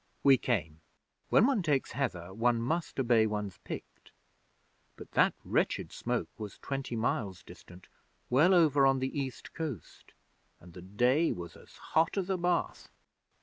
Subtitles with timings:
[0.23, 0.81] 'We came.
[1.29, 4.09] When one takes Heather, one must obey one's Pict
[4.95, 7.87] but that wretched smoke was twenty miles distant,
[8.27, 10.13] well over on the East coast,
[10.59, 12.89] and the day was as hot as a bath.